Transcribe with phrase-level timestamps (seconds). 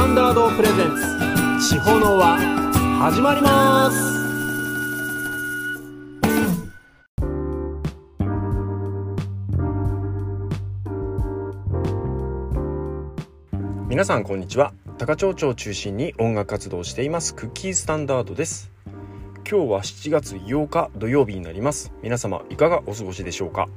[0.00, 0.96] タンダードプレゼン
[1.58, 1.74] ツ。
[1.74, 2.38] 地方の輪
[3.00, 3.98] 始まります。
[13.86, 14.72] 皆さんこんにちは。
[14.96, 17.34] 高町町を中心に音楽活動をしています。
[17.34, 18.72] クッキースタンダードです。
[19.46, 21.92] 今日は7月8日土曜日になります。
[22.02, 23.68] 皆様いかがお過ごしでしょうか？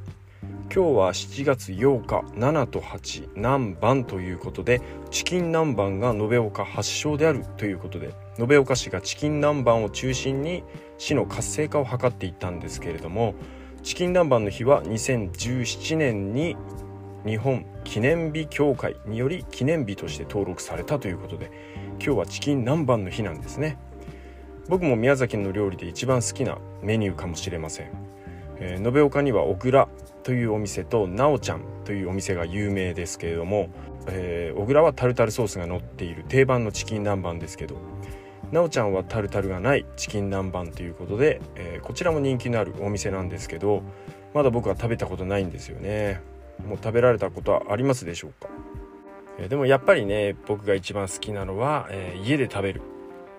[0.75, 10.63] 今日は7月8日7と8南蛮ということでチキン南蛮が延岡発祥であるということで延岡市がチキン南蛮を中心に
[10.97, 13.35] 市の活性化を図っていったんですけれども
[13.83, 16.57] チキン南蛮の日は2017年に
[17.23, 21.51] 日本記念日協会により記念日として登録されたということで
[22.03, 23.77] 今日はチキン南蛮の日なんですね。
[24.69, 27.91] 僕も宮崎の料理で一番好きなメニューかもしれません、
[28.57, 29.87] えー、延岡には小倉
[30.23, 33.69] というお店となおちゃんというお店が有名ですけれども、
[34.07, 37.77] えー、小倉はタルタルソースが乗っている定番のチキン南蛮ですけど
[38.51, 43.83] なおちゃんはタルタルがないチキン南蛮ということで、えー、こちらも人気のあるお店なんですけど
[44.33, 46.21] まだ僕は食べたことないんですよね。
[46.67, 48.47] もう食べられたことはありますでしょうか、
[49.39, 52.81] えー、でもやっぱりね僕が一番好きなのは、え家で食べる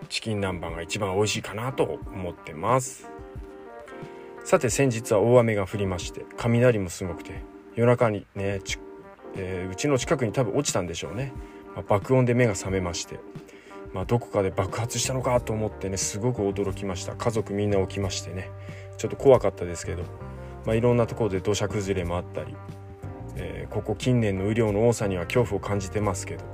[0.08, 3.13] チキン南蛮が一番美味しいかなと思ってます。
[4.44, 7.42] さて先日は大雨が降りまして雷もすごくて
[7.74, 8.60] 夜中にね
[9.36, 11.32] えー、うちの近くに多分落ちたんでしょうね、
[11.74, 13.18] まあ、爆音で目が覚めまして、
[13.92, 17.16] まあ、どこかで爆発したのかと思ってねすごく驚きました。
[17.16, 18.50] 家族みんな起きましてね。
[18.96, 20.04] ちょっと怖かったですけど、
[20.66, 22.54] まあ、いろんなところで土砂崩れもあったり、
[23.34, 26.44] えー、ここ近年の雨量の多さには恐怖を感じてますけど。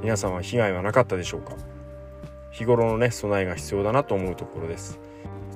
[0.00, 1.56] 皆さんは被害はなかったでしょうか？
[2.52, 5.00] 日頃のね備えが必要だなと思うところです。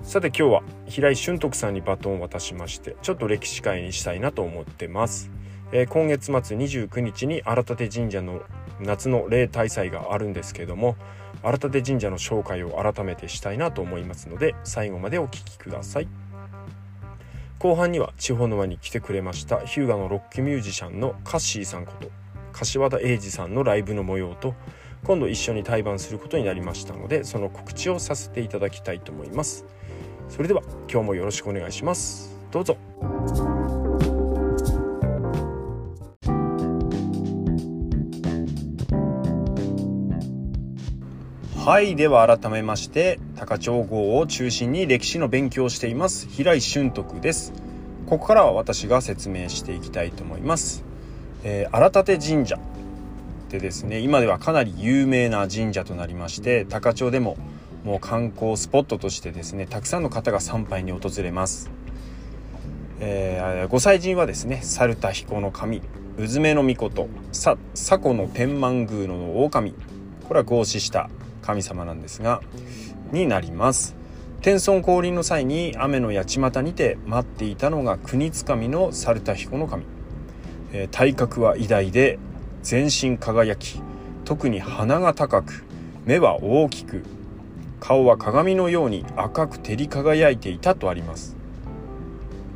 [0.06, 5.32] さて今日は平井俊徳さんにバトンを渡しましてちょっと歴史会にしたいなと思ってます、
[5.72, 8.40] えー、今月末29日に荒立神社の
[8.80, 10.94] 夏の例大祭があるんですけども
[11.42, 16.08] 荒立神社の紹介を改めてしたいなと思いますので最後までお聴きください。
[17.58, 22.10] 後半には地方の輪に来てくれました日向のロックミュージシャンのカッシーさんこと
[22.52, 24.54] 柏田英二さんのライブの模様と
[25.04, 29.64] 今度一緒に対バンすることになりましたのでその告知をさせていただきたいと思います。
[30.28, 32.36] それでは今日もよろしくお願いします。
[32.50, 32.76] どうぞ。
[41.64, 41.96] はい。
[41.96, 47.52] では改めまして高千穂号を中心に歴史の勉強をしています平井俊徳です。
[48.06, 50.84] ここからは私が説明していきたいと思います、
[51.42, 52.56] えー、荒立神社
[53.48, 57.36] でですね今ではかなり有名な神社となりまして高千穂でも
[57.86, 61.70] もう観光スポットとしてですねたくさんの方が参拝に訪れます、
[62.98, 65.82] えー、御祭神はですね猿田彦の神
[66.18, 67.56] うずめの御事佐
[68.02, 69.72] 古の天満宮の狼
[70.24, 71.08] これは合祀した
[71.42, 72.40] 神様なんですが
[73.12, 73.94] になります。
[74.42, 79.84] 天孫降臨の際に雨の八街にて待っていたのが国津神の猿田彦の神、
[80.72, 82.18] えー、体格は偉大で
[82.64, 83.80] 全身輝き
[84.24, 85.64] 特に鼻が高く
[86.04, 87.04] 目は大きく
[87.80, 91.36] 顔は鏡のように赤く照り輝いていたとあります。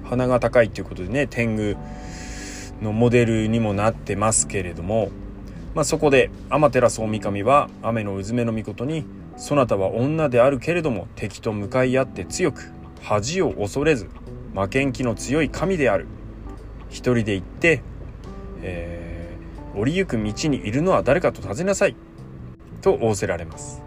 [0.04, 1.76] 鼻が高いということでね天狗
[2.82, 5.10] のモデルにもなってますけれども、
[5.74, 9.04] まあ、そこで天照大神は雨のうずめの御事に
[9.36, 12.72] 「そなたは女であるけれども敵と向かい合って強く
[13.02, 14.08] 恥を恐れず
[14.54, 16.06] 負けん気の強い神である」
[16.90, 17.82] 一人で行って、
[18.62, 21.94] えー、降りゆく道にいるのは誰かと尋ねなさい。
[22.80, 23.82] と仰せられます。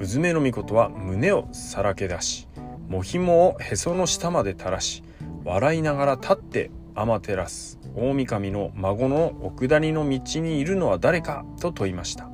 [0.00, 2.48] うずめの御事は胸をさらけ出し
[2.88, 5.04] もひもをへその下まで垂らし
[5.44, 12.28] 笑いながら立って天照大神の孫の奥谷の道にいるのは誰かと問いました。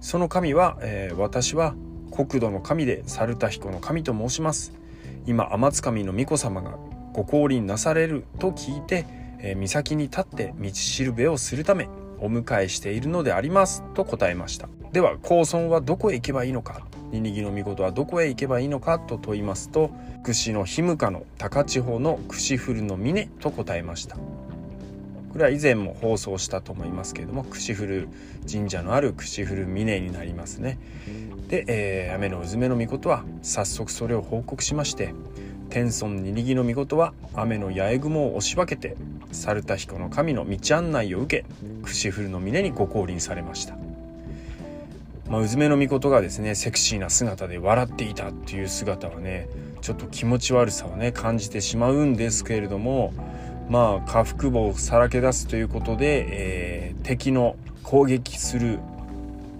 [0.00, 1.74] その神は、えー、私は
[2.10, 4.72] 国土の神で猿田彦の神と申します。
[5.26, 6.78] 今天津神の御子様が
[7.12, 9.06] ご降臨なされると聞いて、
[9.38, 11.88] えー、岬に立って道しるべをするため
[12.18, 14.68] お迎えしているのでありますと答えました。
[14.92, 16.86] では高村はどこへ行けばいいのか？
[17.12, 19.90] ニニギの御事はどこへ行けばいいのかと問いますと
[20.24, 24.16] 串の日向の高千穂の串古の峰と答えました。
[24.16, 28.08] これは以前も放送したと思いますけれども串古
[28.50, 30.78] 神社のある串古峰になりますね。
[31.48, 35.12] で、えー、雨のうずめの御事は早速それを報告しまして
[35.68, 38.96] 天孫ニニギの御事は雨の八重雲を押し分けて
[39.30, 41.44] 猿田彦の神の道案内を受け
[41.82, 43.76] 串古の峰にご降臨されました。
[45.28, 49.48] まあ、うずめの御事がですねセクシーな姿で笑っていたっていう姿はね
[49.80, 53.12] ちょっと気持ち悪さをね感じてしまうんですけれども
[53.68, 56.26] まあ下腹部をさらけ出すということで、
[56.90, 58.78] えー、敵の攻撃する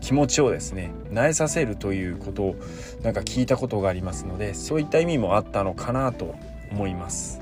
[0.00, 2.56] 気持ちをですね萎えさせるということを
[3.02, 6.36] なんか聞いたことがありますのでそういった意味もあったのかなと
[6.70, 7.40] 思います。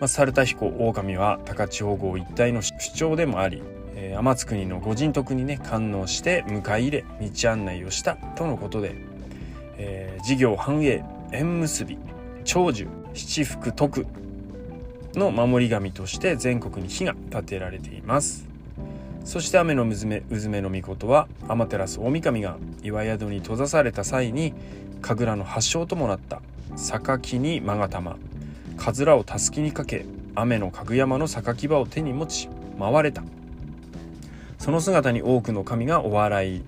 [0.00, 3.62] まあ、猿田彦狼は高千穂郷一帯の主張でもあり、
[4.00, 8.94] え、天津国の御神徳にね感応して迎え入れ道案内をしたとのことで、
[9.76, 11.98] えー、事業繁栄縁結び
[12.44, 14.06] 長寿七福徳
[15.14, 18.46] の守り神として全国に火が建てられています。
[19.24, 24.54] そして雨のうずめうずめの御事は天照大神が岩宿に閉ざされた際に
[25.02, 26.40] 神楽の発祥ともなった
[26.76, 28.16] 榊に勾玉。
[28.76, 30.06] かずらをたすきにかけ
[30.36, 32.48] 雨のかぐ山の榊場を手に持ち
[32.78, 33.22] 回れた。
[34.58, 36.62] その姿に多くの神がお笑い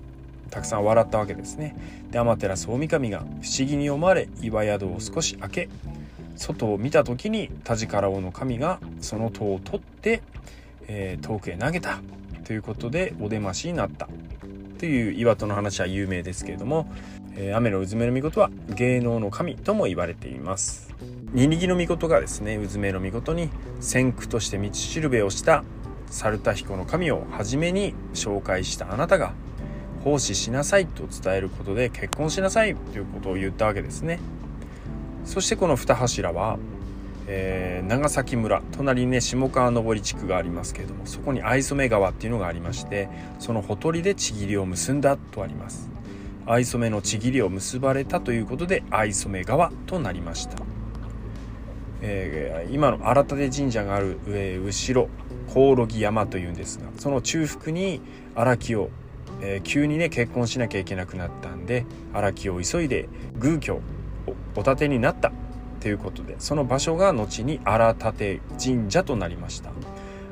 [0.49, 1.75] たくさん笑ったわけですね。
[2.11, 5.69] で天照大神が不思議に思われ岩宿を少し開け
[6.35, 10.21] 外を見た時に田力王の神がその塔を取って、
[10.87, 11.99] えー、遠くへ投げた。
[12.43, 14.09] ということでお出ましになった。
[14.77, 16.91] という岩戸の話は有名ですけれども、
[17.35, 20.93] えー、雨のうずめの御事は芸能の神とも言われています。
[21.33, 23.49] 二力の御事がですねうずめの御事に
[23.79, 25.63] 先駆として道しるべをした
[26.11, 29.33] 猿田彦の神を初めに紹介したあなたが
[30.03, 34.19] 奉仕しなさいと伝えることで結婚しなさいということを言ったわけですね。
[35.25, 36.57] そしてこの二柱は、
[37.27, 43.07] えー、長崎村隣にね下川上り地区がありますけれどもそこに藍染川っていうのがありまして
[43.39, 45.89] そのほとりでちぎりを結んだとあります。
[46.45, 50.57] 藍染のちぎりを結ばれたということで藍染川となりました、
[52.01, 55.07] えー、今の荒立神社がある、えー、後ろ
[55.53, 58.01] コオロギ山というんですがその中腹に
[58.35, 58.89] 荒木を、
[59.41, 63.81] えー、急にね結婚しなきゃいけなくなったんで荒木を急いで宮居
[64.55, 65.31] お建てになった
[65.81, 69.71] ということでその場所が後に荒立神社となりました。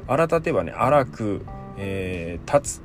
[0.07, 1.45] 荒立はね荒く、
[1.77, 2.81] えー、立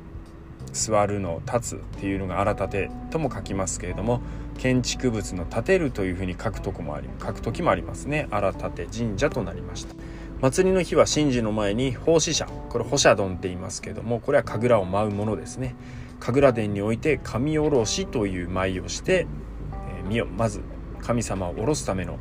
[0.73, 4.21] つ座るの立つっていうのが荒立とも書きますけれども
[4.59, 8.29] 建築物の建てるというふうに書くとこもあり書く時もありますね。
[8.31, 9.95] 荒立神社となりました。
[10.45, 15.75] 祭りの日は神事の前に奉仕者これ保社丼って言いますけどもこれは神楽を舞うものですね。
[16.21, 19.27] 神楽殿において神下ろしという舞をして、
[19.89, 20.61] えー、身をまず
[21.01, 22.19] 神様を下ろすための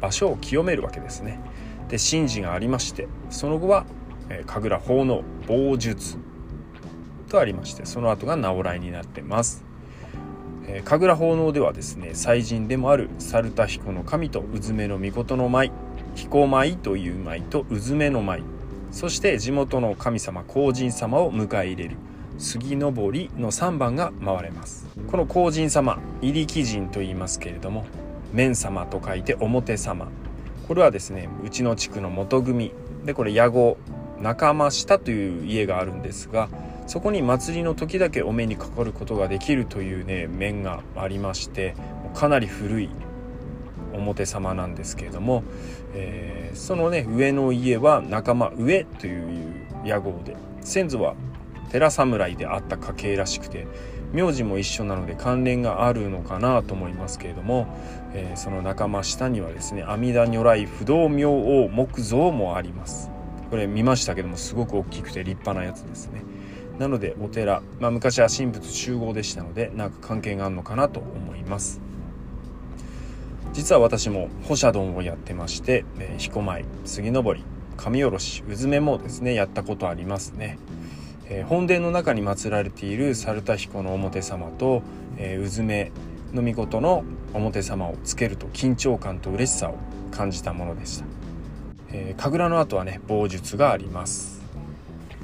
[0.00, 1.40] 場所を清めるわけですね。
[1.90, 3.84] で神事がありましてその後は、
[4.30, 6.16] えー、神楽奉納棒術
[7.28, 9.62] とありましてその後が直来になってます、
[10.66, 15.70] え、神楽奉納ではですね祭神でもある猿田彦の神とうずめの御の舞
[16.18, 18.42] 彦舞という舞とうずめの舞。
[18.90, 21.96] そして地元の神様皇神様を迎え入れる。
[22.38, 24.84] 杉登りの3番が回れます。
[25.06, 27.86] この皇神様入り木神と言いますけれども
[28.32, 30.08] 面様と書いて表様。
[30.66, 32.72] これはですねうちの地区の元組。
[33.04, 33.76] でこれ屋号
[34.20, 36.48] 仲間下という家があるんですが
[36.88, 41.76] そこに祭りの時だけお目にかかることができるというね面がありまして
[42.12, 42.90] かなり古い
[43.98, 45.42] 表様なんですけれども、
[45.94, 51.14] えー、そのね上の家は仲間上という屋号で先祖は
[51.70, 53.66] 寺侍であった家系らしくて
[54.12, 57.66] 名字も一緒なので関連があるのかなと思いますけれども、
[58.14, 63.10] えー、その仲間下にはですね阿弥陀如来不動明王木像もあります。
[63.50, 66.22] これ見ましたけどもすごく大きくて立派なやつですね。
[66.78, 71.80] なのでお寺、まあ、昔は神仏集合でしたのでなんか関係があるのかなと思います。
[73.58, 77.44] 実は私も保社丼をやってまして、えー、彦舞杉登り
[77.76, 80.60] 神下ろしうずめもですねやったことありますね。
[81.26, 84.82] えー、本殿の中に祀られている猿田彦の表様と、
[85.16, 85.90] えー、うずめ
[86.32, 87.02] の御事の
[87.34, 89.74] 表様をつけると緊張感と嬉しさを
[90.12, 91.04] 感じたものでした、
[91.90, 94.40] えー、神楽の後はね棒術があります。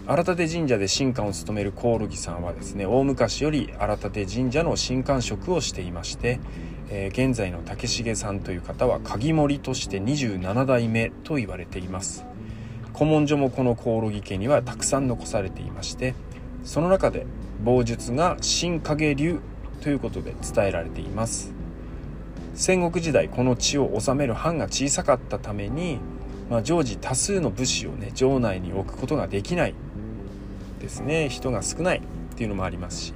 [0.08, 6.40] 荒立神社で神官を務めるコオロギさんはですね大昔より荒立神社の神官職をしていまして、
[6.90, 12.24] えー、現在の竹重さんという方は鍵森として27代目と言われています。
[12.94, 16.14] 古文書もこのコオロギ家にはたくさん残されていまして
[16.62, 17.26] その中で
[17.64, 19.40] 棒術が新影流
[19.80, 21.52] ということで伝えられています。
[22.54, 25.98] 戦国時代この地を治める藩が小さかったために、
[26.48, 29.74] まあ、常時多数の武士をね城内に置くことができない
[30.80, 31.28] ですね。
[31.28, 32.00] 人が少ないっ
[32.36, 33.14] ていうのもありますし。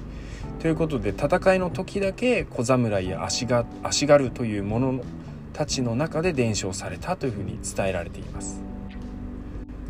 [0.60, 5.00] ということで戦いの時だけ小侍や足が足軽という者
[5.52, 8.68] たちの中で伝承されたというふうに伝えられています。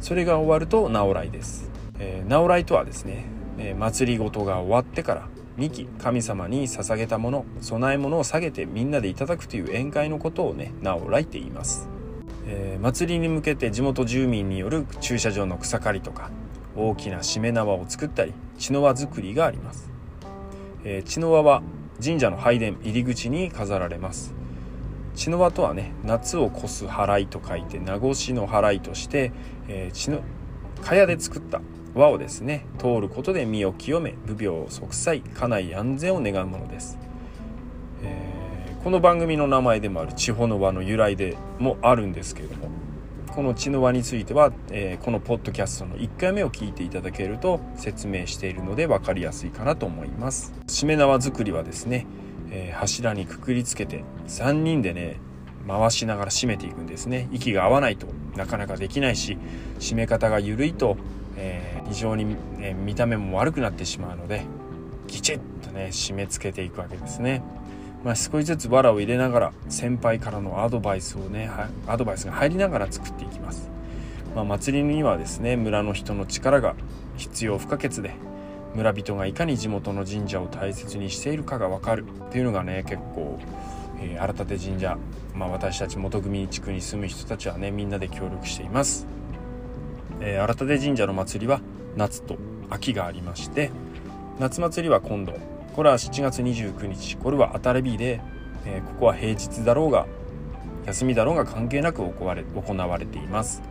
[0.01, 3.25] それが終わると直来です、えー、直来とはですね、
[3.59, 11.89] えー、祭りごとが終わってから2期神様に捧げたもの供え物を下げてみんなでいただくという宴会のことをね直来って言います、
[12.47, 16.31] えー、祭りに向けて地元住民による駐車場の草刈りとか
[16.77, 19.88] 大きなしめ縄を作ったり血の輪作りがあります。
[20.85, 21.63] えー、茅の輪は
[22.03, 24.35] 神社の拝殿入り口に飾られます。
[25.19, 29.33] 茅の輪とはね夏を越す払いと書いて名越の払いとして、
[29.67, 30.21] えー、血の
[30.83, 31.61] 茅で作った
[31.95, 36.99] 輪をですね通ることで身を清め無病息災家内安全を願うものです、
[38.05, 42.71] えー、この番組の名前でもある地方の輪の由来でもあるんですけれども
[43.31, 52.07] この血の輪については、えー、このポッドキャストの1回目を聞いていただけると説明しているので分かりやすいかなと思いますしめ縄作りはですね、
[52.51, 55.21] えー、柱にくくりつけて3人でね
[55.67, 58.07] 回しながら締めていくんですね息が合わないと
[58.37, 59.37] なかなかできないし
[59.79, 60.97] 締め方が緩いと、
[61.37, 64.43] えー、非常に、ね、見た目も悪くなってしまうので
[65.07, 67.43] ギチッとね締め付けていくわけですね。
[68.05, 71.51] まあ、少しずつ藁を入れながら先輩からのアドバイスをね
[71.87, 73.71] アドバイスが入りながら作っていきます、
[74.35, 76.77] まあ、祭りにはですね村の人の力が
[77.17, 78.15] 必要不可欠で
[78.75, 82.05] 村人がいかに地元の神社を大切にしているかが分かる。
[82.29, 83.39] っていうのがね結構、
[84.01, 84.99] えー、荒立神社、
[85.35, 89.07] まあ、私たち元組地区に住む人たちはねみんなで協力しています、
[90.21, 91.61] えー、荒立神社の祭りは
[91.97, 92.37] 夏と
[92.69, 93.71] 秋がありまして
[94.39, 95.33] 夏祭りは今度
[95.79, 98.21] これは7月29日これは当たり日で、
[98.67, 100.09] えー、ここは平日だろうが
[100.87, 103.63] 休みだろうが関係なく行われ行われています。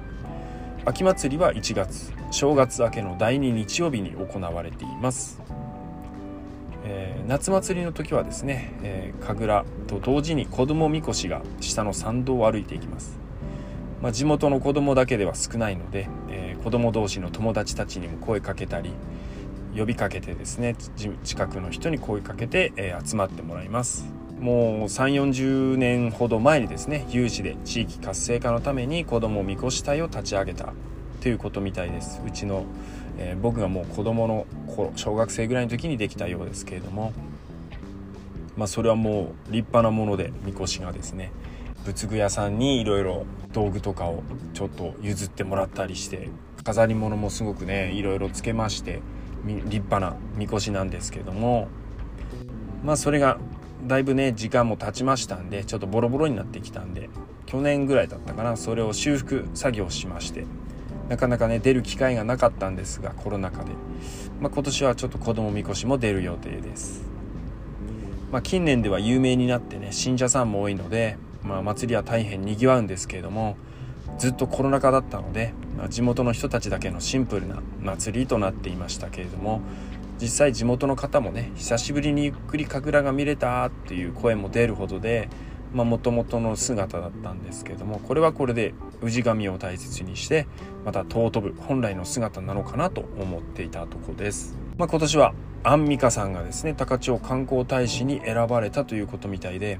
[0.85, 5.41] 秋祭りは1月正月明けの第2日曜日に行われています、
[6.85, 13.19] えー、夏祭りの時はですね、えー、神楽と同時に子供みこしが下の参道を歩いていきます。
[14.01, 18.93] まあ、地元の子供だけでは少ないので、えー、子供同士の友達たちにも声かけたり、
[19.77, 20.75] 呼びかけてですね
[21.23, 24.05] 近くの人に声かけて、えー、集まってもらいます。
[24.39, 30.73] もう3 4 0年ほど前にですね有志で地域活性化のために子どもみこし隊を立ち上げた
[31.21, 32.21] ということみたいです。
[32.25, 32.65] うちの、
[33.17, 37.13] えー、僕がもう子どもの頃小学生ぐらいの時にできたようですけれども。
[38.57, 41.31] まあそれはもう立派なものでみこしがですね
[41.85, 46.29] 仏具屋さんにいろいろ道具とかをちょっと譲ってもらったりして
[46.63, 48.99] 飾り物もすごくねいろいろつけまして
[49.45, 51.67] 立派なみこしなんですけども
[52.83, 53.37] まあそれが
[53.85, 57.09] だいぶね時間も経ちましたんでちょっとボロボロになってきたんで
[57.45, 60.45] 去年ぐらいだったかなそれを修復作業しまして
[61.09, 63.71] なかなかね出る機会がなかったんですがコロナ禍で、
[64.41, 67.03] まあ、今年はちょっと子供みこしも出る予定です、
[68.31, 73.55] まあ、近年では有名になってね信者さんも多いので、まあ、祭りは大変にぎわうんですけれども
[74.17, 79.61] ずっとコロナ禍だったので、まあ、地元の人たちだけのシンプルな祭りとなっていましたけれども
[80.19, 85.29] 実際地元の方もね久しぶりにゆっくり神楽が見れたっていう声も出るほどで
[85.73, 90.47] もともとの姿だったんですけれどもこれはこれで氏神を大切にして
[90.85, 95.33] また尊ぶ本来の姿なのかなと思っていたとこです、まあ、今年は
[95.63, 99.79] アンミカさんがですね高千穂観光大使に選ばれたということみたいで、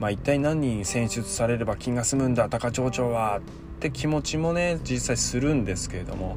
[0.00, 3.40] まあ、一体何人選出されれば気が済むんだ高千穂町は。
[3.78, 6.36] って気持ちもね実際するんですけれども、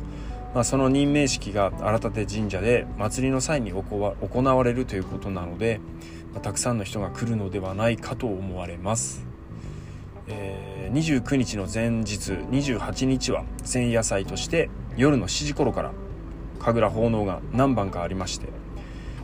[0.54, 5.82] まあ、その任命式が荒立神社で祭りの際に行われるということなので、
[6.34, 9.26] まあ、たくさんの人が来るのではないかと思われます。
[10.28, 15.92] えー、29日の前日28日は前夜祭として夜の7時頃から
[16.60, 18.48] 神楽奉納が何番かありまして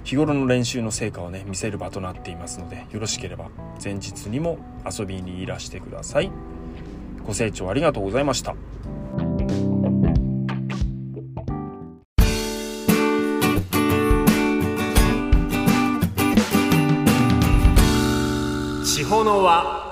[0.03, 3.49] 日頃の練習の成果をね見せる場となっていますのでよろしければ
[3.81, 4.57] 前日にも
[4.89, 6.31] 遊びにいらしてください。
[7.27, 8.55] ご清聴ありがとうございました。
[18.85, 19.87] 地方の輪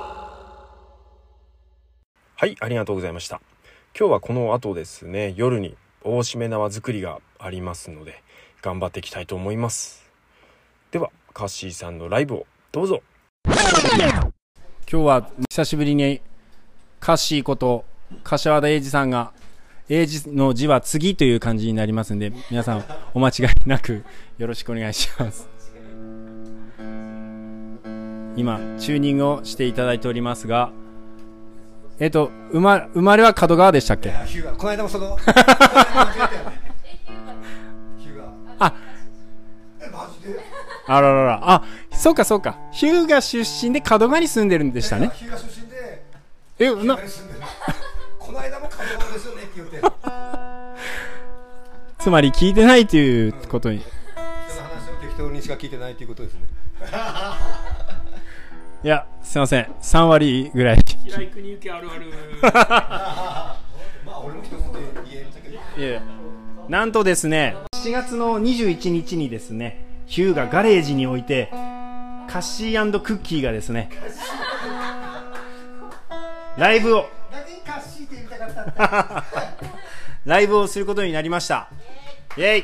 [2.38, 3.42] はい、ありがとうございました。
[4.00, 5.75] 今日はこの後ですね、夜に
[6.06, 8.24] 大しめ縄作りがありますので、
[8.62, 10.10] 頑張っていきたいと思います。
[10.92, 13.04] では、カッシーさんのライブをどうぞ。
[14.89, 16.22] 今日は久しぶりに
[17.05, 17.85] カッシーこと
[18.24, 19.31] 柏田英二さんが
[19.89, 22.83] 英二の字は次という感じになりますんで皆さん
[23.13, 24.03] お間違いなく
[24.39, 25.47] よろしくお願いします。
[28.35, 30.71] 今チューニングをしていただいておりますが
[32.00, 34.12] えっ、と生ま生まれは門川でしたっけ？
[34.57, 35.15] この間もその
[38.57, 38.74] あ
[40.88, 41.39] あららら。
[41.43, 42.57] あそうかそうか。
[42.71, 45.12] 日向出身で門川に住んでるんでしたね。
[45.13, 45.64] 日向出身で
[46.57, 46.97] えな。
[48.17, 49.81] この間も門川ですよねって言って。
[52.00, 53.89] つまり聞いてないということに、人
[54.62, 56.41] の話を適当にしか聞いてないということですね。
[58.83, 59.65] いやすいません。
[59.81, 62.13] 3割ぐらい平井国行きあるある。
[64.05, 64.57] まあ俺も一つで
[65.12, 65.55] 言えんだけど。
[65.77, 66.01] いや
[66.69, 73.89] なんとですね7月の21日にですねヒューがガレージに置いてカッシークッキーがですね
[76.57, 77.09] ライブを。
[80.25, 81.69] ライブをすることになりました。
[82.38, 82.63] イェイ。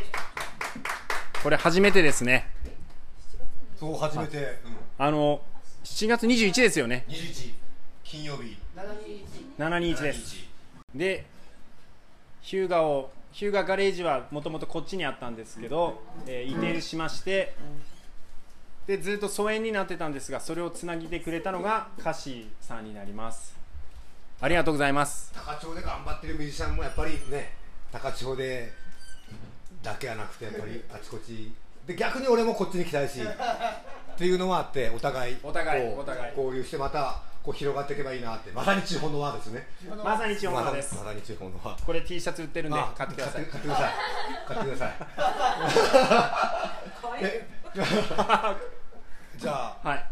[1.44, 2.50] これ初めてですね。
[3.78, 4.46] そう初めて、うん、
[4.98, 5.42] あの
[5.84, 7.06] 7月21ですよね。
[7.10, 7.52] 21
[8.04, 8.58] 金曜日。
[9.60, 10.36] 721です。
[10.96, 11.26] で
[12.42, 17.56] ヒューガをヒューガガレージはもともとこっちにあったんですけど、えー、移転しまして
[18.88, 23.61] でずっと疎遠になってたんですがそれをつなぎてくれたのがカシーさんになります
[24.42, 25.32] ありがとうございます。
[25.36, 27.54] 高千穂で頑張ってるミュージシャンもやっぱりね
[27.92, 28.72] 高千穂で
[29.84, 31.54] だけはなくてやっぱりあちこち。
[31.86, 36.34] で逆に俺もこっちに来たいしっていうのもあってお互いお互いお互い。
[36.36, 38.50] 交流してまたこう広がっていけばいいなって。
[38.52, 39.68] まさに地方の輪ですね。
[40.04, 40.96] まさに地方の輪です。
[40.96, 41.78] まさに地方の輪。
[41.86, 43.46] これ T シャツ売ってるんであ買ってください。
[43.46, 43.94] 買ってください。
[44.48, 44.94] 買ってください。
[47.26, 47.48] え
[49.38, 50.11] じゃあはい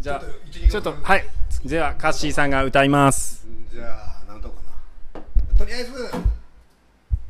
[0.00, 0.22] じゃあ
[0.70, 1.24] ちょっとはい。
[1.64, 3.44] ではカッシーさんが歌います。
[3.72, 4.54] じゃあ何とか
[5.14, 5.20] な。
[5.58, 5.90] とりあえず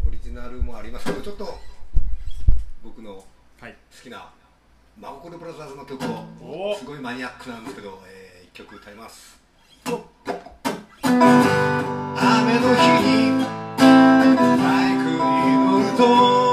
[0.06, 1.58] オリジナルもありますけどちょっと
[2.84, 3.24] 僕の
[3.60, 3.76] はい。
[3.96, 4.28] 好きな
[5.00, 6.04] 真心ブラザーズの曲
[6.42, 9.38] おをすごいマニアックなんですけど、えー、一曲歌います。
[9.84, 9.96] 雨
[12.60, 13.44] の日に
[13.78, 14.28] バ
[14.84, 15.16] イクに
[15.64, 16.47] 乗ると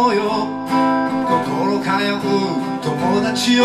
[0.00, 0.48] から友よ。
[1.28, 2.28] 心通う
[2.82, 3.64] 友達よ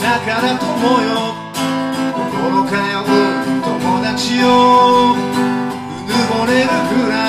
[0.00, 0.66] だから友
[1.02, 1.34] よ
[2.12, 3.06] 心通う
[3.62, 4.46] 友達よ
[5.12, 5.16] う
[6.06, 7.27] ぬぼれるくらい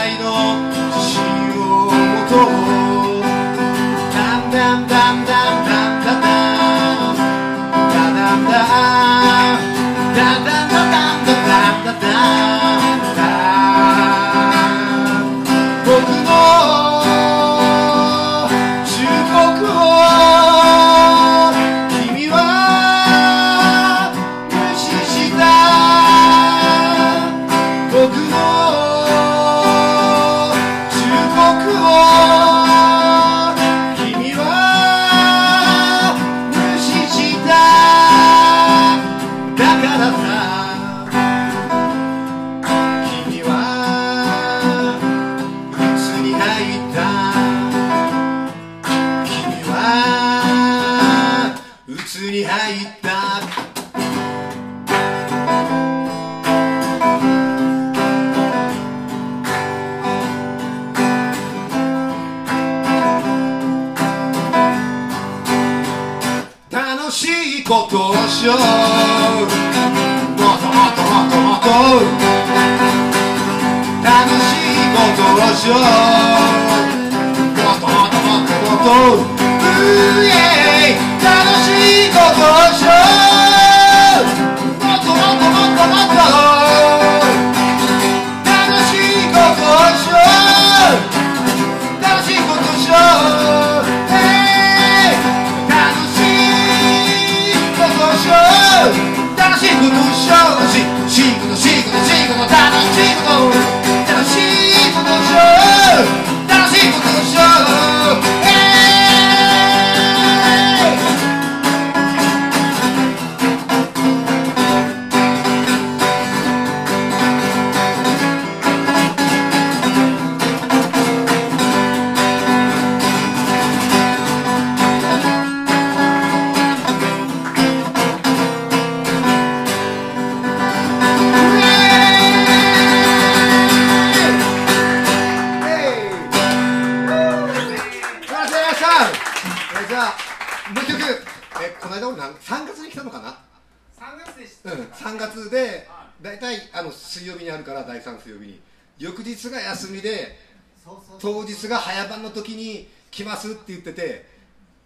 [152.30, 154.26] の時に来ますって言ってて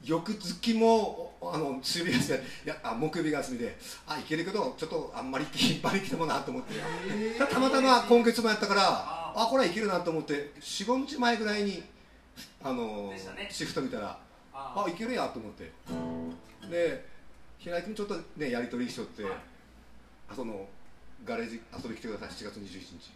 [0.03, 3.77] 翌月もあの水曜日が休みでいやあ木曜日が休みで
[4.07, 6.73] あ行けるけどちょっとあんまり引っ張りき てもなと思って、
[7.39, 8.81] たまたま今月もやったから
[9.35, 11.83] あこれはいけるなと思って45日前ぐらいに
[12.61, 13.47] あのね。
[13.49, 14.17] シフト見たら
[14.53, 15.71] ああいけるやと思って。
[16.69, 17.05] で
[17.59, 19.23] 平井君ちょっとねやり取りしとって、
[20.29, 20.67] あその
[21.23, 22.29] ガレージ遊び来てください。
[22.29, 23.11] 7月21日。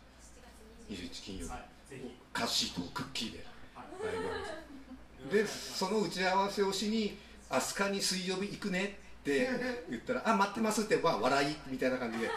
[0.90, 2.16] 21金曜日、はいぜひ。
[2.32, 3.57] カッシーとクッキーで、はいはい
[5.32, 7.18] でその打ち合わせをしに
[7.50, 9.50] 「飛鳥に水曜日行くね」って
[9.90, 12.30] 言ったら「あ待ってます」って、まあ、笑いみたいな感じで。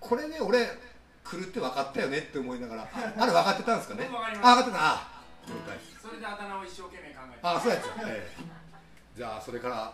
[0.00, 0.66] これね俺
[1.22, 4.08] 来るって分かったよねって思いながらあれ分かってたんですかね？
[4.10, 4.50] 僕分かりました。
[4.50, 4.92] あ分かってた。
[4.92, 5.22] あ
[6.02, 7.38] それであだ名を一生懸命考えて。
[7.42, 8.36] あそうやつ、ええ。
[9.16, 9.92] じゃあそれから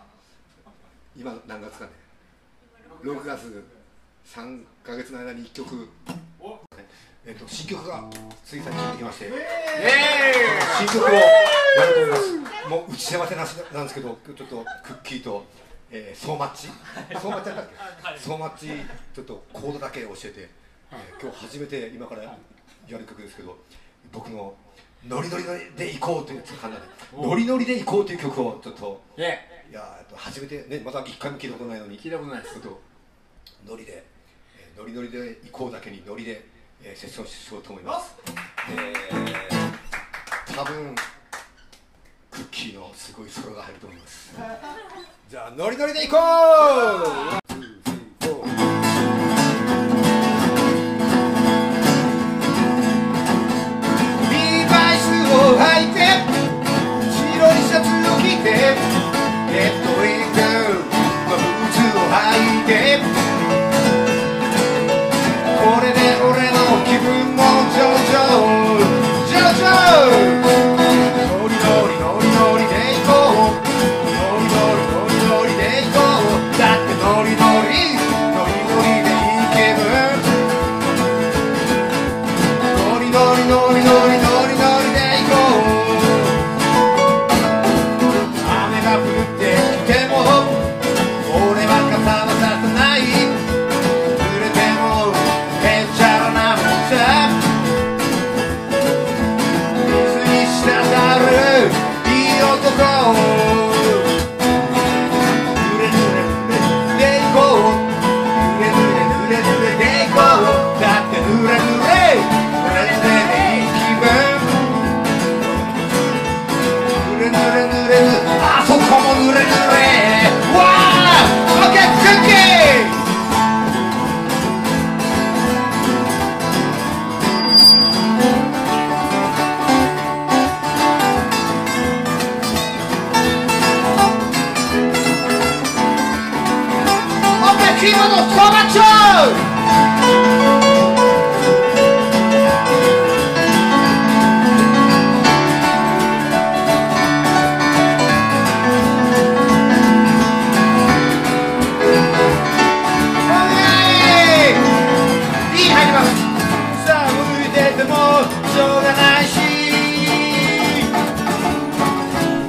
[1.15, 1.91] 今何月かね
[3.03, 3.63] ？6月。
[4.25, 5.11] 3か月。
[5.11, 5.89] の間に1曲、
[6.39, 6.59] お
[7.25, 8.03] えっと新曲が
[8.45, 9.31] つい最近できまして、え
[10.77, 11.21] 新曲をや
[11.87, 15.45] ると思いますもう打ち合わせなしなんですけどちょっとクッキーと、
[15.91, 16.67] えー、ソーマッチ。
[17.19, 18.67] ソーマッチやったっけ、ソーマッチ
[19.13, 20.49] ちょっとコードだけ教えて、
[20.91, 23.57] えー今日初めて今からやる曲ですけど
[24.11, 24.53] 僕の
[25.07, 25.43] ノリノリ
[25.77, 26.83] で行こうという感じで
[27.27, 29.21] ノリノリで行こうという曲をちょっとい
[29.73, 31.99] や初めてねまだ一回も聞いたことないのに。
[31.99, 32.55] 聞いたことないです。
[32.55, 32.81] ちょっと
[33.67, 34.03] ノリで、
[34.57, 36.45] えーノリノリで行こうだけにノリで、
[36.83, 38.15] えーセッションしようと思います。
[38.71, 40.95] えー、多分
[42.31, 44.31] クッキーのすごいソロが入ると思います。
[45.29, 46.17] じゃあノリノリで行こ
[47.45, 47.48] う！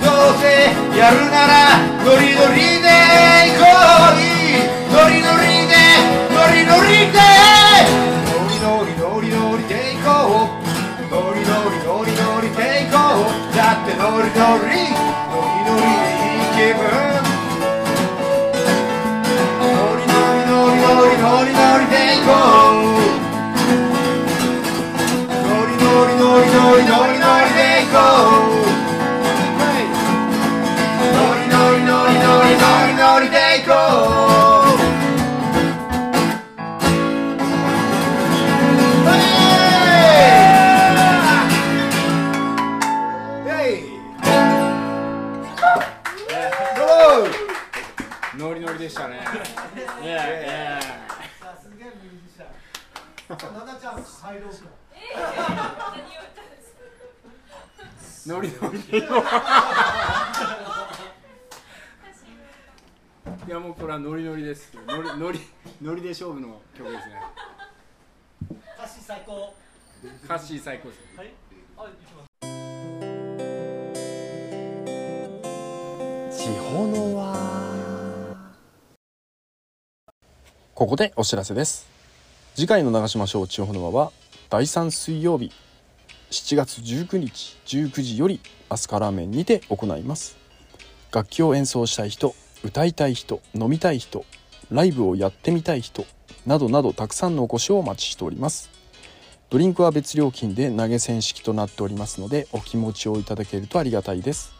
[0.02, 2.88] どうせやるならノリノリで
[3.54, 3.66] 行こ
[4.16, 4.19] う
[14.34, 16.82] だってノリノリノリノリでいい気分
[19.60, 22.86] ノリノリノリノリノリノリで行こう
[25.46, 27.29] ノリノリノリノリノリノリ
[58.26, 58.78] ノリノリ。
[63.48, 64.72] いやもうこれはノリノリです。
[64.86, 65.40] ノリノリ
[65.82, 67.14] ノリで勝負の曲ですね。
[68.78, 69.52] 歌詞最高。
[70.24, 71.04] 歌詞最高ですね。
[71.16, 71.32] はい。
[71.76, 72.30] あ行きます
[76.44, 77.20] 地方の輪
[80.74, 81.99] ここでお知らせです
[82.60, 84.12] 次回の長島賞地方の輪は
[84.50, 85.50] 第3水曜日
[86.30, 90.36] 7月19日19時よりアスカラーメンにて行います。
[91.10, 94.26] 楽器を演奏したい人歌いたい人飲みたい人
[94.70, 96.04] ライブをやってみたい人
[96.44, 98.68] などなどたくさんのお越しをお待ちしております。
[99.48, 104.52] ドリンクは別料金で投げ銭式となっておりますのでお気持ちをいただけるとありがたいです。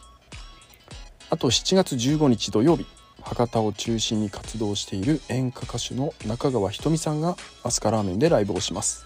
[1.29, 2.87] あと7月15日土曜日
[3.21, 9.05] 博多を中心に活動している演歌歌手の中川ひとみさんがアスカラーメンでライブをします。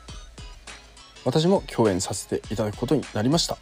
[1.25, 3.57] 私も共演させていただくことになりました。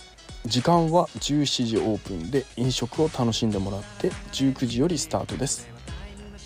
[0.46, 5.68] 時間は17時オープンで飲食を楽しんでもらって19時よりスタートです。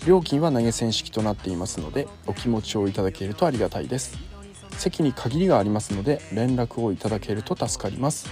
[0.06, 4.16] 料金は投げ銭式となっていますのでお気持ちをいただけるとありがたいです。
[4.72, 8.28] 席に限りがありますので連絡をいただけると助かります。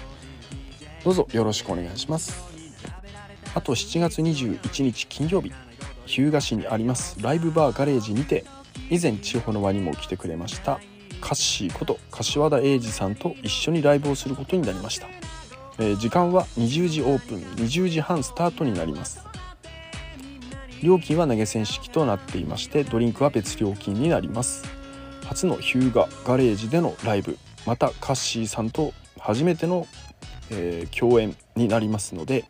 [1.03, 2.45] どうぞよろしくお願いします。
[3.55, 5.53] あと7月21日金曜日。
[6.07, 8.45] 日向市にありますライブバーガレージにて
[8.91, 10.81] 以前地方の輪にも来てくれました
[11.21, 15.09] カッシーこと柏田英二さんと一緒にライブをすることになりました、
[15.79, 19.21] えー時間は20時オープン20時半スタートになります。
[20.83, 24.65] 料金は投げ銭式となっていましてドリンクは別料金になります。
[25.25, 25.91] 初の日向
[26.25, 29.87] ガレージでのライブまたカッシーさんと初めての、
[30.51, 32.45] えー共演になりますので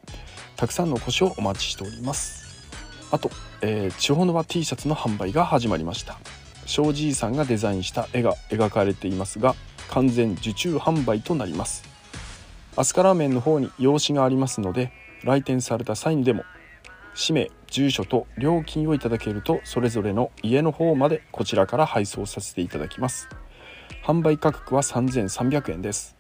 [0.57, 2.46] たくさんのお越しをお待ちしております。
[3.11, 3.31] あと、
[3.62, 6.19] えー地方の輪 T シャツの販売が始まりました。
[6.66, 9.55] 庄司さんがデザインした絵が描かれていますが
[9.88, 11.85] 完全受注販売となります。
[12.77, 14.92] アスカラーメンの方に用紙がありますので
[15.23, 16.45] 来店された際にでも
[17.14, 23.29] 氏名住所と料金をいただけるとそれぞれの家の方までこちらから配送させていただきます。
[24.05, 26.16] 販売価格は3300円です。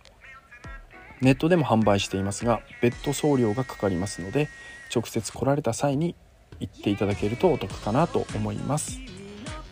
[1.20, 4.48] ネットでも販売していますが別途送料がかかりますので
[4.94, 6.14] 直接来られた際に
[6.60, 9.00] 行っていただけるとお得かなと思います。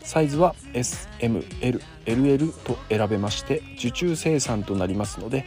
[0.03, 5.47] サイズは SMLLL と選べまして受注生産となりますので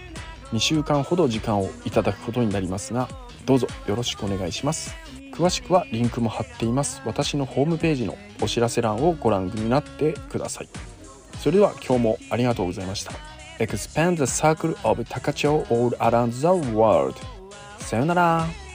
[0.51, 3.07] 2週間ほど時間をいただくことになりますが
[3.45, 4.95] どうぞよろしくお願いします。
[5.31, 7.01] 詳しくはリンクも貼っています。
[7.05, 10.69] 私のホームページのお知らせ欄をご覧になってください。
[11.39, 13.13] それでは今日もありがとうございました。
[13.59, 17.15] Expand the circle of Takacho all around the world
[17.79, 18.66] さよなら。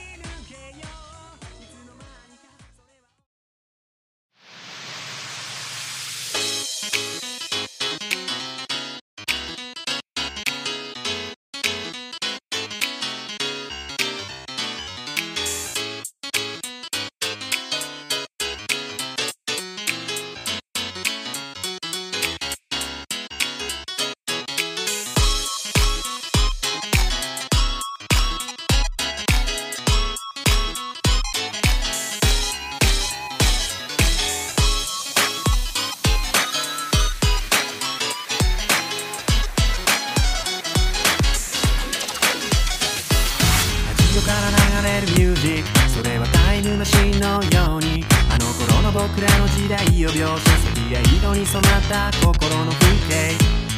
[45.05, 53.35] るミュージックそれはタイムマシンのようにあの頃の僕らの時代を描写赤や色に染まった心の風景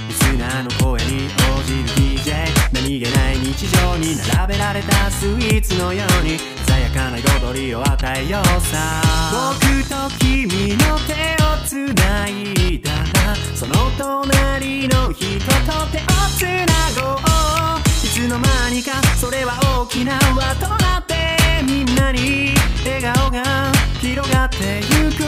[0.07, 9.01] リスナーの声に応じる DJ 何気ない日常に並べられたスイーツのように鮮やかな彩りを与えようさ。
[9.31, 12.91] 僕と君の手をつないだ
[13.25, 16.01] らその隣の人と手を
[16.37, 17.25] つなごう。
[18.03, 21.14] いつの間にかそれは大きな輪となって
[22.11, 25.25] に笑顔が広がってゆく。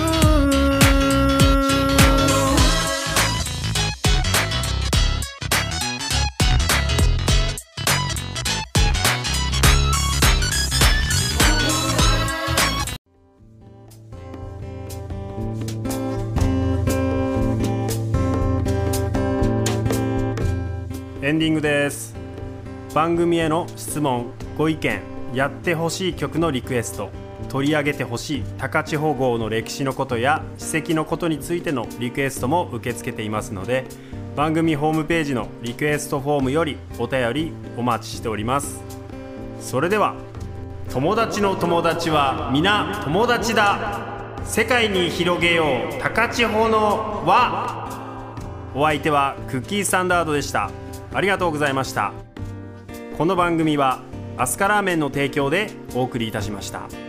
[21.21, 22.15] エンディングです。
[22.93, 25.16] 番組への質問ご意見。
[25.33, 27.09] やってほしい曲のリクエスト
[27.49, 33.85] 取り上げてほしい高千穂号の歴史のことや史跡のことについてのリクエストも受け付けていますので
[34.35, 38.81] 番組ホームページのリクエストフォームよりお便りお待ちしております。
[39.59, 40.15] それでは
[40.91, 44.15] 友達の友達は皆友達だ。
[44.45, 48.71] 世界に広げよう高千穂の輪。
[48.75, 50.69] お相手はクッキースタンダードでした。
[51.13, 52.13] ありがとうございました。
[53.17, 54.01] この番組は
[54.37, 57.06] アスカラーメンの提供でお送りいたしました。